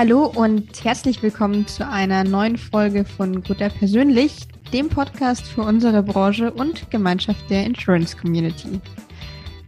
[0.00, 4.32] Hallo und herzlich willkommen zu einer neuen Folge von Guter Persönlich,
[4.72, 8.80] dem Podcast für unsere Branche und Gemeinschaft der Insurance Community.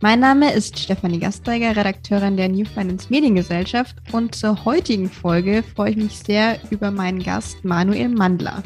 [0.00, 5.90] Mein Name ist Stefanie Gasteiger, Redakteurin der New Finance Mediengesellschaft und zur heutigen Folge freue
[5.90, 8.62] ich mich sehr über meinen Gast Manuel Mandler.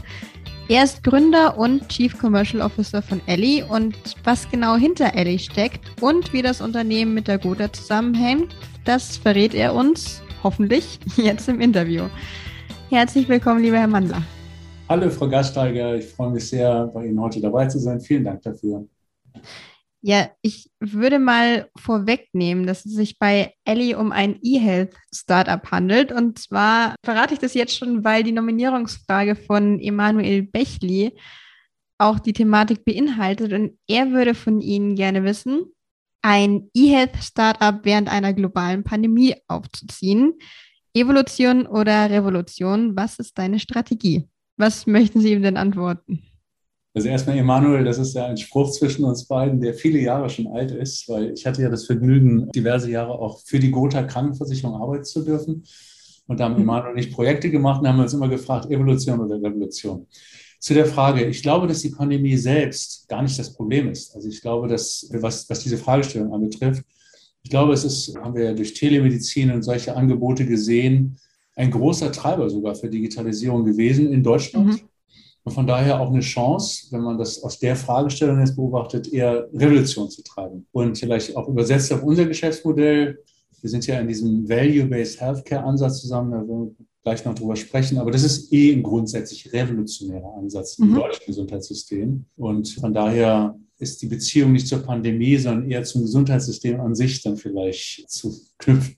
[0.69, 5.81] Er ist Gründer und Chief Commercial Officer von Ellie und was genau hinter Ellie steckt
[6.01, 8.55] und wie das Unternehmen mit der Gotha zusammenhängt,
[8.85, 12.05] das verrät er uns hoffentlich jetzt im Interview.
[12.89, 14.23] Herzlich willkommen, lieber Herr Mandler.
[14.89, 15.97] Hallo, Frau Gasteiger.
[15.97, 18.01] Ich freue mich sehr, bei Ihnen heute dabei zu sein.
[18.01, 18.87] Vielen Dank dafür.
[20.03, 26.13] Ja, ich würde mal vorwegnehmen, dass es sich bei Ellie um ein E-Health-Startup handelt.
[26.13, 31.13] Und zwar verrate ich das jetzt schon, weil die Nominierungsfrage von Emanuel Bechli
[31.99, 33.53] auch die Thematik beinhaltet.
[33.53, 35.73] Und er würde von Ihnen gerne wissen,
[36.23, 40.35] ein E-Health-Startup während einer globalen Pandemie aufzuziehen.
[40.95, 42.97] Evolution oder Revolution?
[42.97, 44.29] Was ist deine Strategie?
[44.57, 46.23] Was möchten Sie ihm denn antworten?
[46.95, 50.47] Also erstmal, Emanuel, das ist ja ein Spruch zwischen uns beiden, der viele Jahre schon
[50.47, 54.81] alt ist, weil ich hatte ja das Vergnügen, diverse Jahre auch für die Gotha Krankenversicherung
[54.81, 55.63] arbeiten zu dürfen.
[56.27, 56.63] Und da haben mhm.
[56.63, 60.07] Emanuel und ich Projekte gemacht und haben uns immer gefragt, Evolution oder Revolution.
[60.67, 64.13] Zu der Frage, ich glaube, dass die Pandemie selbst gar nicht das Problem ist.
[64.17, 66.85] Also ich glaube, dass, was, was diese Fragestellung anbetrifft,
[67.45, 71.19] ich glaube, es ist, haben wir ja durch Telemedizin und solche Angebote gesehen,
[71.55, 74.67] ein großer Treiber sogar für Digitalisierung gewesen in Deutschland.
[74.67, 74.81] Mhm.
[75.45, 79.49] Und von daher auch eine Chance, wenn man das aus der Fragestellung jetzt beobachtet, eher
[79.55, 80.67] Revolution zu treiben.
[80.73, 83.23] Und vielleicht auch übersetzt auf unser Geschäftsmodell.
[83.61, 87.99] Wir sind ja in diesem Value-Based Healthcare-Ansatz zusammen, gleich noch drüber sprechen.
[87.99, 90.95] Aber das ist eh ein grundsätzlich revolutionärer Ansatz im mhm.
[90.97, 92.25] deutschen Gesundheitssystem.
[92.37, 97.23] Und von daher ist die Beziehung nicht zur Pandemie, sondern eher zum Gesundheitssystem an sich
[97.23, 98.97] dann vielleicht zu knüpfen.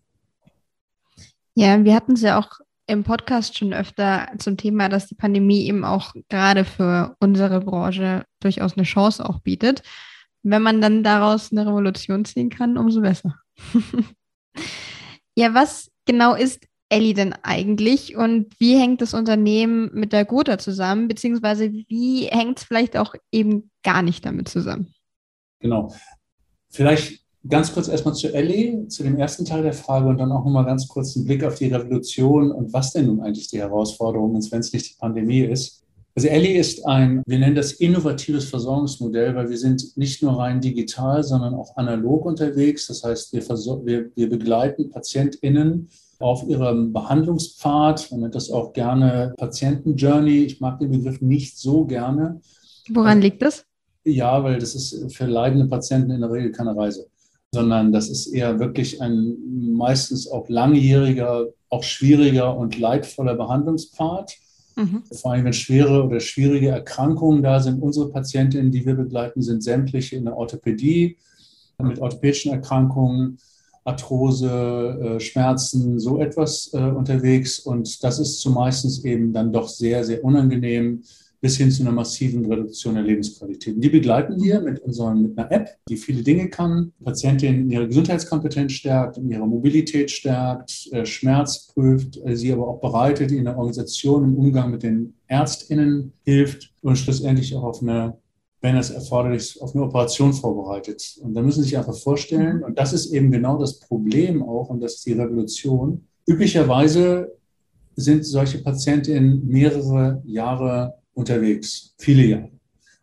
[1.55, 5.67] Ja, wir hatten es ja auch im Podcast schon öfter zum Thema, dass die Pandemie
[5.67, 9.83] eben auch gerade für unsere Branche durchaus eine Chance auch bietet.
[10.43, 13.39] Wenn man dann daraus eine Revolution ziehen kann, umso besser.
[15.37, 20.59] ja, was genau ist Ellie denn eigentlich und wie hängt das Unternehmen mit der Gotha
[20.59, 24.95] zusammen, beziehungsweise wie hängt es vielleicht auch eben gar nicht damit zusammen?
[25.61, 25.95] Genau.
[26.71, 30.45] Vielleicht Ganz kurz erstmal zu Ellie, zu dem ersten Teil der Frage und dann auch
[30.45, 34.37] nochmal ganz kurz einen Blick auf die Revolution und was denn nun eigentlich die Herausforderung
[34.37, 35.85] ist, wenn es nicht die Pandemie ist.
[36.17, 40.61] Also Ellie ist ein, wir nennen das innovatives Versorgungsmodell, weil wir sind nicht nur rein
[40.61, 42.89] digital, sondern auch analog unterwegs.
[42.89, 43.43] Das heißt, wir,
[43.87, 45.89] wir, wir begleiten PatientInnen
[46.19, 48.11] auf ihrem Behandlungspfad.
[48.11, 50.45] Man nennt das auch gerne Patientenjourney.
[50.45, 52.41] Ich mag den Begriff nicht so gerne.
[52.91, 53.65] Woran liegt das?
[54.05, 57.09] Ja, weil das ist für leidende Patienten in der Regel keine Reise
[57.53, 59.37] sondern das ist eher wirklich ein
[59.73, 64.37] meistens auch langjähriger, auch schwieriger und leidvoller Behandlungspfad.
[64.77, 65.03] Mhm.
[65.13, 67.83] Vor allem, wenn schwere oder schwierige Erkrankungen da sind.
[67.83, 71.17] Unsere Patientinnen, die wir begleiten, sind sämtliche in der Orthopädie
[71.83, 73.39] mit orthopädischen Erkrankungen,
[73.89, 77.59] Arthrose, äh, Schmerzen, so etwas äh, unterwegs.
[77.59, 81.03] Und das ist zumeistens eben dann doch sehr, sehr unangenehm
[81.41, 83.77] bis hin zu einer massiven Reduktion der Lebensqualität.
[83.77, 87.71] Und die begleiten wir mit, unseren, mit einer App, die viele Dinge kann, Patientinnen in
[87.71, 93.31] ihrer Gesundheitskompetenz stärkt, in ihrer Mobilität stärkt, äh, Schmerz prüft, äh, sie aber auch bereitet,
[93.31, 98.17] in der Organisation, im Umgang mit den ÄrztInnen hilft und schlussendlich auch auf eine
[98.61, 101.19] wenn es erforderlich ist, auf eine Operation vorbereitet.
[101.23, 104.69] Und da müssen Sie sich einfach vorstellen, und das ist eben genau das Problem auch,
[104.69, 106.07] und das ist die Revolution.
[106.27, 107.33] Üblicherweise
[107.95, 112.51] sind solche Patientinnen mehrere Jahre unterwegs, viele Jahre.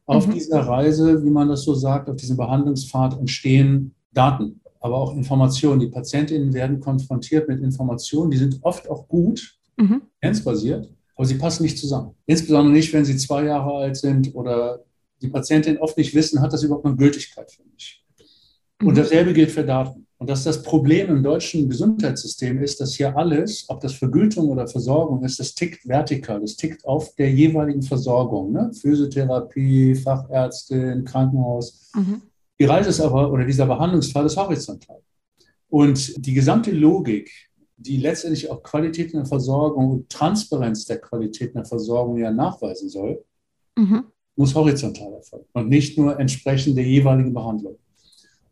[0.05, 0.33] Auf mhm.
[0.33, 5.79] dieser Reise, wie man das so sagt, auf diesem Behandlungspfad entstehen Daten, aber auch Informationen.
[5.79, 10.03] Die Patientinnen werden konfrontiert mit Informationen, die sind oft auch gut, mhm.
[10.21, 12.11] grenzbasiert, aber sie passen nicht zusammen.
[12.25, 14.83] Insbesondere nicht, wenn sie zwei Jahre alt sind oder
[15.25, 18.03] die Patientinnen oft nicht wissen, hat das überhaupt eine Gültigkeit für mich.
[18.81, 18.95] Und mhm.
[18.95, 20.05] dasselbe gilt für Daten.
[20.17, 24.67] Und dass das Problem im deutschen Gesundheitssystem ist, dass hier alles, ob das Vergütung oder
[24.67, 28.53] Versorgung ist, das tickt vertikal, das tickt auf der jeweiligen Versorgung.
[28.53, 28.71] Ne?
[28.73, 31.91] Physiotherapie, Fachärztin, Krankenhaus.
[31.95, 32.21] Mhm.
[32.59, 35.01] Die Reise ist aber, oder dieser Behandlungsfall ist horizontal.
[35.67, 37.29] Und die gesamte Logik,
[37.75, 42.31] die letztendlich auch Qualität in der Versorgung und Transparenz der Qualität in der Versorgung ja
[42.31, 43.23] nachweisen soll,
[43.75, 44.05] mhm.
[44.35, 47.77] Muss horizontal erfolgen und nicht nur entsprechend der jeweiligen Behandlung.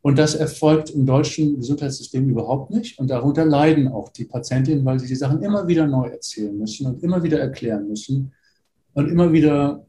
[0.04, 3.00] Und das erfolgt im deutschen Gesundheitssystem überhaupt nicht.
[3.00, 6.88] Und darunter leiden auch die Patientinnen, weil sie die Sachen immer wieder neu erzählen müssen
[6.88, 8.34] und immer wieder erklären müssen
[8.94, 9.86] und immer wieder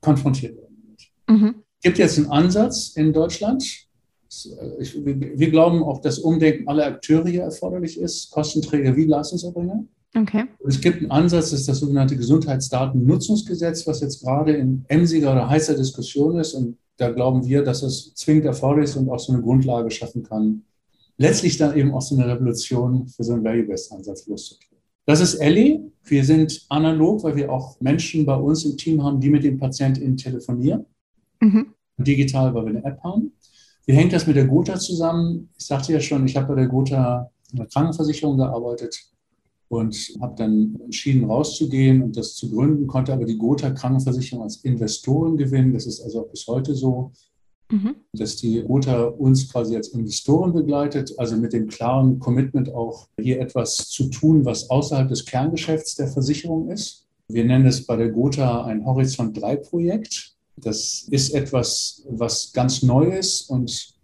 [0.00, 0.96] konfrontiert werden.
[1.28, 1.54] Mhm.
[1.78, 3.64] Es gibt jetzt einen Ansatz in Deutschland.
[4.30, 9.84] wir glauben auch, dass Umdenken aller Akteure hier erforderlich ist, Kostenträger wie Leistungserbringer.
[10.14, 10.44] Okay.
[10.66, 15.48] Es gibt einen Ansatz, das ist das sogenannte Gesundheitsdatennutzungsgesetz, was jetzt gerade in emsiger oder
[15.48, 16.54] heißer Diskussion ist.
[16.54, 20.22] Und da glauben wir, dass es zwingend erforderlich ist und auch so eine Grundlage schaffen
[20.22, 20.62] kann,
[21.18, 24.78] letztlich dann eben auch so eine Revolution für so einen Value-Based-Ansatz loszutreten.
[25.04, 25.90] Das ist Ellie.
[26.04, 29.58] Wir sind analog, weil wir auch Menschen bei uns im Team haben, die mit den
[29.58, 30.86] PatientInnen telefonieren.
[31.40, 31.74] Mhm.
[31.98, 33.32] Digital, weil wir eine App haben.
[33.86, 35.48] Wie hängt das mit der Gotha zusammen?
[35.58, 39.10] Ich sagte ja schon, ich habe bei der Gotha in der Krankenversicherung gearbeitet
[39.68, 44.56] und habe dann entschieden, rauszugehen und das zu gründen, konnte aber die Gotha Krankenversicherung als
[44.64, 45.74] Investoren gewinnen.
[45.74, 47.12] Das ist also auch bis heute so,
[47.70, 47.96] mhm.
[48.14, 53.40] dass die Gotha uns quasi als Investoren begleitet, also mit dem klaren Commitment auch hier
[53.40, 57.06] etwas zu tun, was außerhalb des Kerngeschäfts der Versicherung ist.
[57.28, 60.34] Wir nennen es bei der Gotha ein Horizont 3 Projekt.
[60.56, 63.97] Das ist etwas, was ganz neu ist und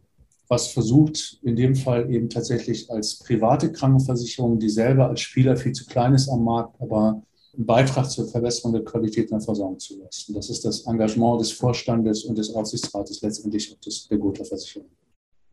[0.49, 5.73] was versucht, in dem Fall eben tatsächlich als private Krankenversicherung, die selber als Spieler viel
[5.73, 7.23] zu klein ist am Markt, aber
[7.55, 10.35] einen Beitrag zur Verbesserung der Qualität der Versorgung zu leisten.
[10.35, 14.89] Das ist das Engagement des Vorstandes und des Aufsichtsrates letztendlich auch des, der Gotha-Versicherung.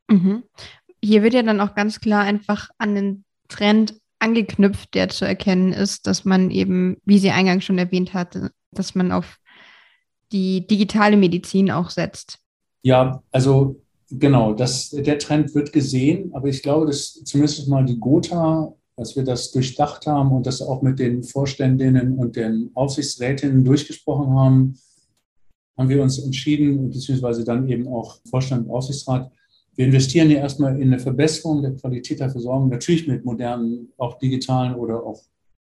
[0.10, 0.44] Mhm.
[1.04, 5.74] Hier wird ja dann auch ganz klar einfach an den Trend angeknüpft, der zu erkennen
[5.74, 9.38] ist, dass man eben, wie Sie eingangs schon erwähnt hatte, dass man auf
[10.32, 12.40] die digitale Medizin auch setzt.
[12.84, 18.00] Ja, also genau, das, der Trend wird gesehen, aber ich glaube, dass zumindest mal die
[18.00, 23.64] Gotha, dass wir das durchdacht haben und das auch mit den Vorständinnen und den Aufsichtsrätinnen
[23.64, 24.78] durchgesprochen haben,
[25.78, 29.32] haben wir uns entschieden, beziehungsweise dann eben auch Vorstand und Aufsichtsrat,
[29.76, 34.20] wir investieren ja erstmal in eine Verbesserung der Qualität der Versorgung, natürlich mit modernen, auch
[34.20, 35.22] digitalen oder auch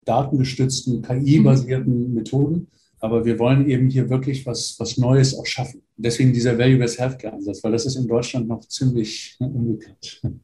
[0.05, 2.67] datengestützten, KI-basierten Methoden.
[2.99, 5.81] Aber wir wollen eben hier wirklich was, was Neues auch schaffen.
[5.97, 10.39] Deswegen dieser Value-Based Healthcare-Ansatz, weil das ist in Deutschland noch ziemlich ne, unbekannt.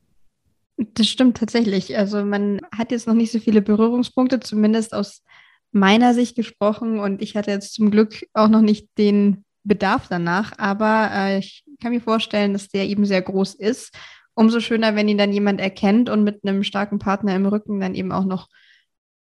[0.77, 1.98] Das stimmt tatsächlich.
[1.98, 5.24] Also man hat jetzt noch nicht so viele Berührungspunkte, zumindest aus
[5.71, 7.00] meiner Sicht gesprochen.
[7.00, 10.57] Und ich hatte jetzt zum Glück auch noch nicht den Bedarf danach.
[10.57, 13.95] Aber äh, ich kann mir vorstellen, dass der eben sehr groß ist.
[14.33, 17.95] Umso schöner, wenn ihn dann jemand erkennt und mit einem starken Partner im Rücken dann
[17.95, 18.48] eben auch noch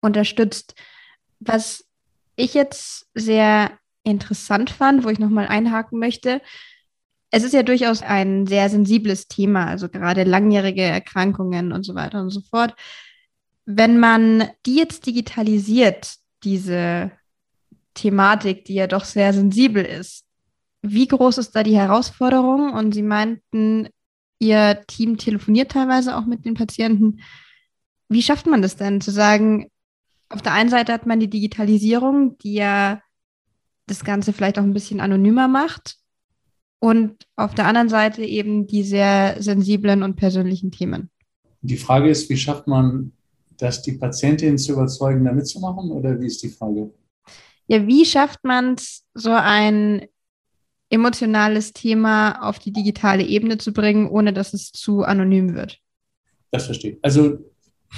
[0.00, 0.74] unterstützt.
[1.40, 1.84] Was
[2.36, 3.70] ich jetzt sehr
[4.02, 6.40] interessant fand, wo ich nochmal einhaken möchte,
[7.30, 12.20] es ist ja durchaus ein sehr sensibles Thema, also gerade langjährige Erkrankungen und so weiter
[12.20, 12.74] und so fort.
[13.66, 16.14] Wenn man die jetzt digitalisiert,
[16.44, 17.10] diese
[17.94, 20.24] Thematik, die ja doch sehr sensibel ist,
[20.82, 22.72] wie groß ist da die Herausforderung?
[22.72, 23.88] Und Sie meinten,
[24.38, 27.20] Ihr Team telefoniert teilweise auch mit den Patienten.
[28.08, 29.70] Wie schafft man das denn, zu sagen,
[30.34, 33.00] auf der einen Seite hat man die Digitalisierung, die ja
[33.86, 35.96] das Ganze vielleicht auch ein bisschen anonymer macht.
[36.80, 41.08] Und auf der anderen Seite eben die sehr sensiblen und persönlichen Themen.
[41.62, 43.12] Die Frage ist, wie schafft man
[43.56, 45.92] das, die Patientin zu überzeugen, da mitzumachen?
[45.92, 46.92] Oder wie ist die Frage?
[47.68, 50.06] Ja, wie schafft man es, so ein
[50.90, 55.78] emotionales Thema auf die digitale Ebene zu bringen, ohne dass es zu anonym wird?
[56.50, 56.98] Das verstehe ich.
[57.02, 57.38] Also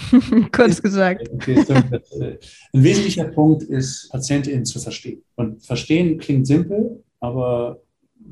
[0.52, 1.28] Kurz gesagt.
[1.30, 2.38] Ein
[2.72, 5.22] wesentlicher Punkt ist, PatientInnen zu verstehen.
[5.36, 7.80] Und verstehen klingt simpel, aber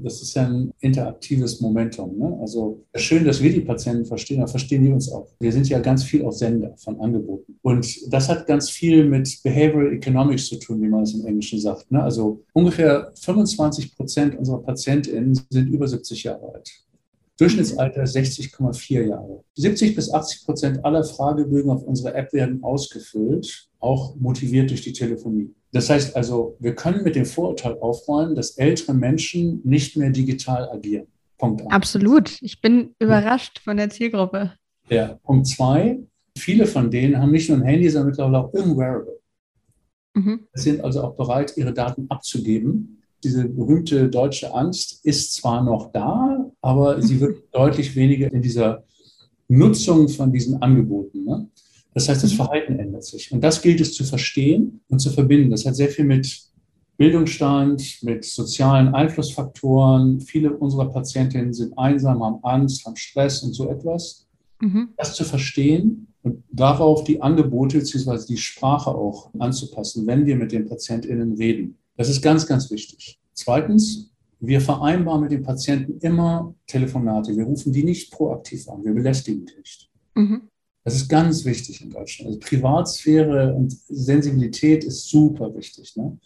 [0.03, 2.19] das ist ja ein interaktives Momentum.
[2.19, 2.37] Ne?
[2.41, 5.29] Also schön, dass wir die Patienten verstehen, aber verstehen die uns auch.
[5.41, 7.59] Wir sind ja ganz viel auch Sender von Angeboten.
[7.63, 11.61] Und das hat ganz viel mit Behavioral Economics zu tun, wie man es im Englischen
[11.61, 11.91] sagt.
[11.91, 12.03] Ne?
[12.03, 16.71] Also ungefähr 25 Prozent unserer PatientInnen sind über 70 Jahre alt.
[17.37, 19.43] Durchschnittsalter 60,4 Jahre.
[19.55, 24.93] 70 bis 80 Prozent aller Fragebögen auf unserer App werden ausgefüllt, auch motiviert durch die
[24.93, 25.53] Telefonie.
[25.73, 30.71] Das heißt also, wir können mit dem Vorurteil aufräumen, dass ältere Menschen nicht mehr digital
[30.71, 31.09] agieren.
[31.37, 31.73] Punkt 1.
[31.73, 32.41] Absolut.
[32.41, 34.53] Ich bin überrascht von der Zielgruppe.
[34.89, 35.99] Ja, Punkt 2.
[36.39, 39.21] Viele von denen haben nicht nur ein Handy, sondern mittlerweile auch irgendein Wearable.
[40.17, 40.47] Mhm.
[40.53, 46.44] sind also auch bereit, ihre Daten abzugeben diese berühmte deutsche Angst ist zwar noch da,
[46.65, 48.85] aber sie wird deutlich weniger in dieser
[49.49, 51.25] Nutzung von diesen Angeboten.
[51.25, 51.49] Ne?
[51.93, 52.37] Das heißt, das mhm.
[52.37, 53.31] Verhalten ändert sich.
[53.31, 55.51] Und das gilt es zu verstehen und zu verbinden.
[55.51, 56.43] Das hat sehr viel mit
[56.97, 60.21] Bildungsstand, mit sozialen Einflussfaktoren.
[60.21, 64.27] Viele unserer Patientinnen sind einsam, haben Angst, haben Stress und so etwas.
[64.61, 64.89] Mhm.
[64.97, 68.25] Das zu verstehen und darauf die Angebote bzw.
[68.27, 71.77] die Sprache auch anzupassen, wenn wir mit den PatientInnen reden.
[71.99, 73.21] Das ist ganz, ganz wichtig.
[73.35, 74.14] Zweitens,
[74.47, 77.37] wir vereinbaren mit den Patienten immer Telefonate.
[77.37, 79.91] Wir rufen die nicht proaktiv an, wir belästigen die nicht.
[80.15, 80.43] Mhm.
[80.85, 82.29] Das ist ganz wichtig in Deutschland.
[82.29, 85.97] Also Privatsphäre und Sensibilität ist super wichtig.
[85.97, 86.19] Ne?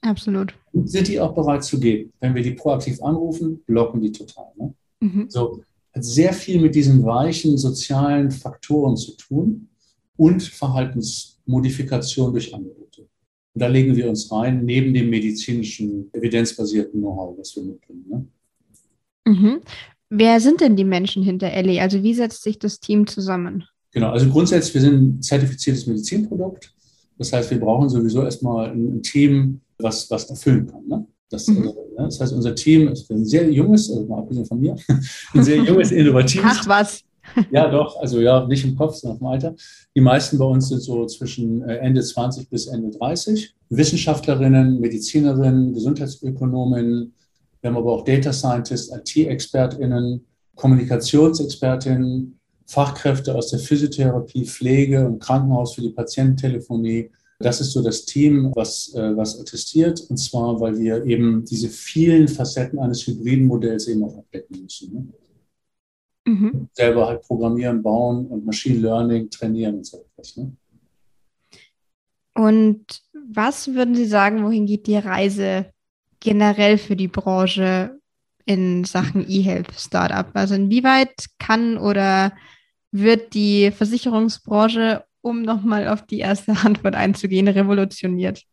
[0.00, 0.54] Absolut.
[0.72, 2.12] Und sind die auch bereit zu geben?
[2.20, 4.46] Wenn wir die proaktiv anrufen, blocken die total.
[4.56, 4.74] Ne?
[5.00, 5.26] Mhm.
[5.28, 5.62] So,
[5.94, 9.68] hat sehr viel mit diesen weichen sozialen Faktoren zu tun
[10.16, 12.77] und Verhaltens Modifikation durch Angebote.
[13.54, 18.04] Und da legen wir uns rein, neben dem medizinischen, evidenzbasierten Know-how, was wir mitbringen.
[18.08, 18.26] Ne?
[19.26, 19.60] Mhm.
[20.10, 21.80] Wer sind denn die Menschen hinter Ellie?
[21.80, 23.64] Also wie setzt sich das Team zusammen?
[23.92, 26.74] Genau, also grundsätzlich, wir sind ein zertifiziertes Medizinprodukt.
[27.18, 30.86] Das heißt, wir brauchen sowieso erstmal ein Team, was, was erfüllen kann.
[30.86, 31.06] Ne?
[31.30, 31.58] Das, mhm.
[31.58, 34.76] also, das, heißt, unser Team ist ein sehr junges, also mal abgesehen von mir,
[35.34, 36.44] ein sehr junges, innovatives.
[36.46, 37.02] Ach was.
[37.50, 39.54] Ja, doch, also ja, nicht im Kopf, sondern im Alter.
[39.94, 43.54] Die meisten bei uns sind so zwischen äh, Ende 20 bis Ende 30.
[43.70, 47.12] Wissenschaftlerinnen, Medizinerinnen, Gesundheitsökonominnen,
[47.60, 55.74] wir haben aber auch Data Scientists, IT-ExpertInnen, Kommunikationsexpertinnen, Fachkräfte aus der Physiotherapie, Pflege und Krankenhaus
[55.74, 57.10] für die Patiententelefonie.
[57.40, 60.00] Das ist so das Team, was, äh, was attestiert.
[60.08, 64.92] Und zwar, weil wir eben diese vielen Facetten eines hybriden Modells eben auch abdecken müssen.
[64.92, 65.08] Ne?
[66.38, 66.68] Mhm.
[66.72, 70.36] Selber halt programmieren, bauen und Machine Learning trainieren und so etwas.
[70.36, 70.52] Ne?
[72.34, 72.84] Und
[73.32, 75.72] was würden Sie sagen, wohin geht die Reise
[76.20, 77.98] generell für die Branche
[78.44, 80.28] in Sachen E-Health Startup?
[80.34, 82.32] Also inwieweit kann oder
[82.92, 88.44] wird die Versicherungsbranche, um nochmal auf die erste Antwort einzugehen, revolutioniert?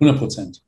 [0.00, 0.62] 100 Prozent.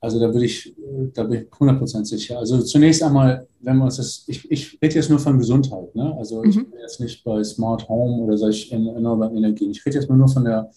[0.00, 0.74] Also da bin ich,
[1.12, 2.38] da bin ich 100 Prozent sicher.
[2.38, 5.94] Also zunächst einmal, wenn wir uns das, ich, ich rede jetzt nur von Gesundheit.
[5.96, 6.14] Ne?
[6.16, 6.70] Also ich mhm.
[6.70, 9.72] bin jetzt nicht bei Smart Home oder solch erneuerbaren Energien.
[9.72, 10.70] Ich rede jetzt nur von der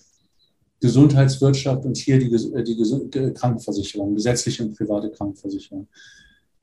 [0.80, 5.88] Gesundheitswirtschaft und hier die, die, die Krankenversicherung, gesetzliche und private Krankenversicherung.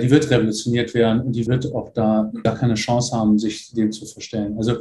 [0.01, 3.93] Die wird revolutioniert werden und die wird auch da gar keine Chance haben, sich dem
[3.93, 4.57] zu verstellen.
[4.57, 4.79] Also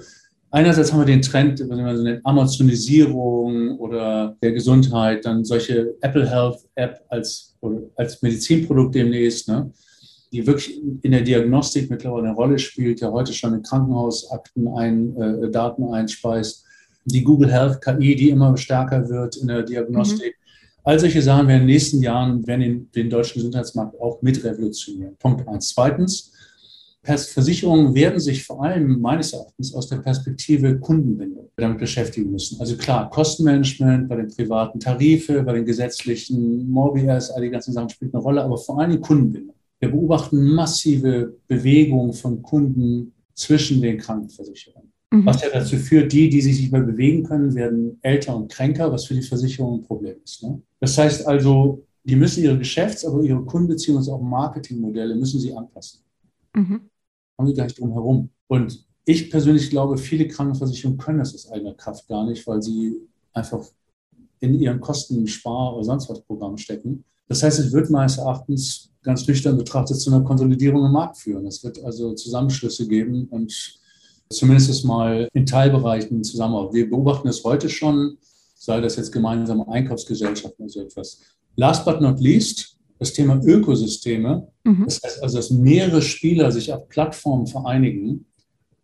[0.51, 5.95] einerseits haben wir den Trend, was man so nennt, Amazonisierung oder der Gesundheit, dann solche
[6.01, 7.55] Apple Health App als,
[7.95, 9.71] als Medizinprodukt demnächst, ne,
[10.31, 15.15] die wirklich in der Diagnostik mittlerweile eine Rolle spielt, ja heute schon in Krankenhausakten ein,
[15.15, 16.65] äh, Daten einspeist
[17.07, 20.35] die Google Health KI, die immer stärker wird in der Diagnostik.
[20.37, 20.81] Mhm.
[20.83, 24.43] All solche Sachen werden in den nächsten Jahren werden den, den deutschen Gesundheitsmarkt auch mit
[24.43, 25.15] revolutionieren.
[25.17, 25.69] Punkt eins.
[25.69, 26.31] Zweitens,
[27.15, 32.59] Versicherungen werden sich vor allem meines Erachtens aus der Perspektive Kundenbindung damit beschäftigen müssen.
[32.59, 37.89] Also klar, Kostenmanagement bei den privaten Tarife, bei den gesetzlichen Morbias, all die ganzen Sachen
[37.89, 39.55] spielen eine Rolle, aber vor allem die Kundenbindung.
[39.79, 44.91] Wir beobachten massive Bewegungen von Kunden zwischen den Krankenversicherungen.
[45.11, 45.25] Mhm.
[45.25, 48.91] Was ja dazu führt, die, die sich nicht mehr bewegen können, werden älter und kränker,
[48.91, 50.43] was für die Versicherung ein Problem ist.
[50.43, 50.61] Ne?
[50.79, 55.53] Das heißt also, die müssen ihre Geschäfts-, aber ihre Kundenbeziehungen und auch Marketingmodelle müssen sie
[55.53, 56.01] anpassen.
[56.53, 56.81] Mhm.
[57.37, 58.29] Haben sie gar nicht drum herum.
[58.47, 62.97] Und ich persönlich glaube, viele Krankenversicherungen können das aus eigener Kraft gar nicht, weil sie
[63.33, 63.63] einfach
[64.39, 67.03] in ihren Kosten Spar- oder sonst was Programm stecken.
[67.27, 71.45] Das heißt, es wird meines Erachtens ganz nüchtern betrachtet zu einer Konsolidierung im Markt führen.
[71.45, 73.79] Es wird also Zusammenschlüsse geben und
[74.29, 76.73] zumindest mal in Teilbereichen zusammenarbeit.
[76.73, 78.17] Wir beobachten es heute schon,
[78.55, 81.21] sei das jetzt gemeinsame Einkaufsgesellschaften oder so etwas.
[81.55, 84.47] Last but not least, das Thema Ökosysteme.
[84.63, 84.85] Mhm.
[84.85, 88.25] Das heißt also, dass mehrere Spieler sich auf Plattformen vereinigen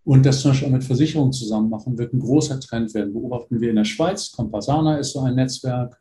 [0.03, 3.13] und das zum Beispiel auch mit Versicherungen zusammen machen, wird ein großer Trend werden.
[3.13, 5.99] Beobachten wir in der Schweiz, Compassana ist so ein Netzwerk.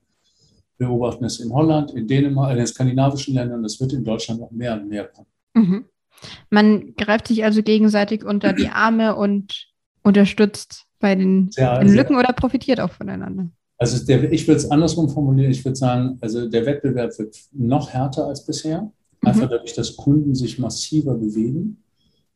[0.79, 3.63] Wir beobachten es in Holland, in Dänemark, in den skandinavischen Ländern.
[3.63, 5.29] Das wird in Deutschland noch mehr und mehr kommen.
[5.55, 5.85] Mhm.
[6.51, 9.69] Man greift sich also gegenseitig unter die Arme und
[10.03, 13.49] unterstützt bei den, ja, den Lücken oder profitiert auch voneinander.
[13.83, 15.51] Also der, ich würde es andersrum formulieren.
[15.51, 18.83] Ich würde sagen, also der Wettbewerb wird noch härter als bisher.
[18.83, 19.29] Mhm.
[19.29, 21.79] Einfach dadurch, dass Kunden sich massiver bewegen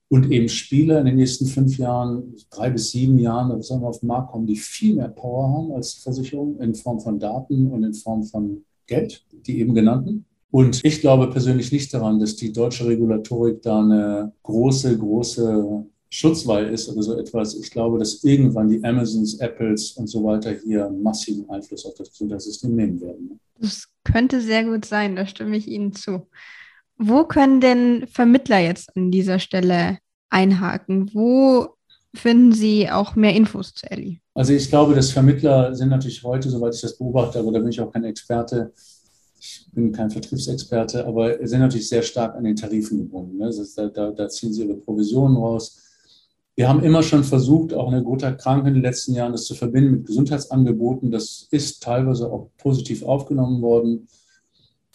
[0.09, 3.87] und eben Spieler in den nächsten fünf Jahren, drei bis sieben Jahren, da sollen wir
[3.87, 7.71] auf den Markt kommen, die viel mehr Power haben als Versicherung in Form von Daten
[7.71, 10.25] und in Form von Geld, die eben genannten.
[10.51, 16.69] Und ich glaube persönlich nicht daran, dass die deutsche Regulatorik da eine große, große Schutzwall
[16.69, 17.55] ist oder so etwas.
[17.55, 22.11] Ich glaube, dass irgendwann die Amazons, Apples und so weiter hier massiven Einfluss auf das
[22.11, 23.41] Gesundheitssystem nehmen werden.
[23.59, 26.27] Das könnte sehr gut sein, da stimme ich Ihnen zu.
[26.97, 29.99] Wo können denn Vermittler jetzt an dieser Stelle
[30.31, 31.11] einhaken?
[31.13, 31.77] Wo
[32.15, 34.19] finden Sie auch mehr Infos zu Ellie?
[34.35, 37.69] Also ich glaube, dass Vermittler sind natürlich heute, soweit ich das beobachte, aber da bin
[37.69, 38.73] ich auch kein Experte,
[39.39, 43.39] ich bin kein Vertriebsexperte, aber sind natürlich sehr stark an den Tarifen gebunden.
[43.39, 43.51] Ne?
[43.77, 45.86] Da, da, da, ziehen sie ihre Provisionen raus.
[46.57, 49.45] Wir haben immer schon versucht, auch in der Gotha Kranken in den letzten Jahren, das
[49.45, 51.11] zu verbinden mit Gesundheitsangeboten.
[51.11, 54.09] Das ist teilweise auch positiv aufgenommen worden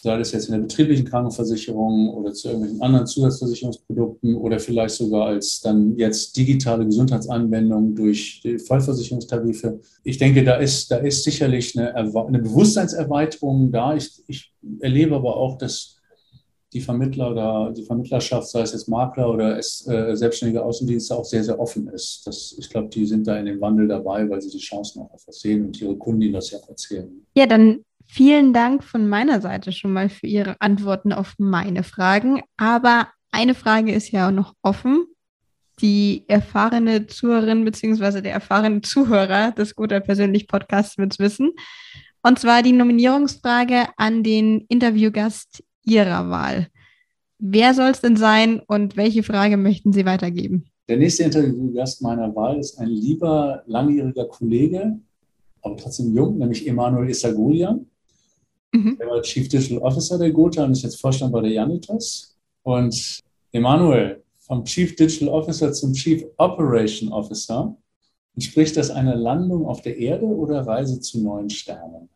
[0.02, 5.28] sei das jetzt in der betrieblichen Krankenversicherung oder zu irgendwelchen anderen Zusatzversicherungsprodukten oder vielleicht sogar
[5.28, 9.80] als dann jetzt digitale Gesundheitsanwendung durch die Vollversicherungstarife.
[10.04, 13.96] Ich denke, da ist, da ist sicherlich eine, eine Bewusstseinserweiterung da.
[13.96, 16.01] Ich, ich erlebe aber auch, dass
[16.74, 21.26] die Vermittler oder die Vermittlerschaft, sei es jetzt Makler oder es, äh, selbstständige Außendienste, auch
[21.26, 22.26] sehr, sehr offen ist.
[22.26, 25.12] Das, ich glaube, die sind da in dem Wandel dabei, weil sie die Chancen auch
[25.12, 27.26] einfach sehen und ihre Kunden das ja auch erzählen.
[27.36, 32.42] Ja, dann vielen Dank von meiner Seite schon mal für Ihre Antworten auf meine Fragen.
[32.58, 35.06] Aber eine Frage ist ja auch noch offen.
[35.82, 38.22] Die erfahrene Zuhörerin bzw.
[38.22, 41.52] der erfahrene Zuhörer des Guter Persönlich Podcasts wird es wissen.
[42.24, 46.68] Und zwar die Nominierungsfrage an den Interviewgast Ihrer Wahl.
[47.40, 50.66] Wer soll es denn sein und welche Frage möchten Sie weitergeben?
[50.88, 55.00] Der nächste Interviewgast meiner Wahl ist ein lieber langjähriger Kollege,
[55.62, 57.88] aber trotzdem jung, nämlich Emanuel Isagurian.
[58.74, 58.98] Mhm.
[59.00, 62.36] Er war Chief Digital Officer der Gotha und ist jetzt Vorstand bei der Janitas.
[62.64, 63.20] Und
[63.52, 67.76] Emanuel, vom Chief Digital Officer zum Chief Operation Officer,
[68.36, 72.10] entspricht das einer Landung auf der Erde oder Reise zu neuen Sternen?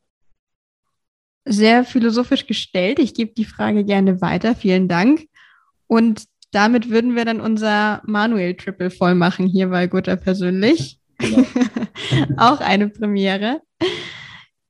[1.46, 3.00] Sehr philosophisch gestellt.
[3.00, 4.56] Ich gebe die Frage gerne weiter.
[4.56, 5.28] Vielen Dank.
[5.88, 11.00] Und damit würden wir dann unser Manuel-Triple voll machen hier bei Gutter persönlich.
[11.20, 11.46] Genau.
[12.38, 13.62] Auch eine Premiere.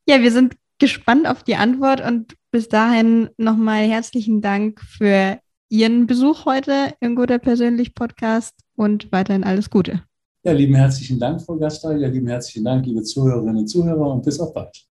[0.07, 5.39] Ja, wir sind gespannt auf die Antwort und bis dahin nochmal herzlichen Dank für
[5.69, 10.03] Ihren Besuch heute im Guter persönlich Podcast und weiterhin alles Gute.
[10.43, 11.97] Ja, lieben herzlichen Dank, Frau Gaster.
[11.97, 14.85] Ja, lieben herzlichen Dank, liebe Zuhörerinnen und Zuhörer und bis auf bald.